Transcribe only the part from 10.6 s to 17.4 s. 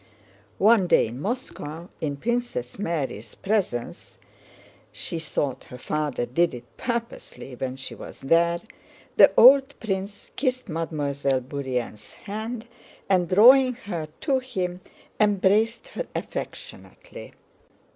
Mademoiselle Bourienne's hand and, drawing her to him, embraced her affectionately.